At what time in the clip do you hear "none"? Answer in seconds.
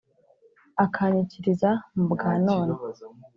2.45-2.75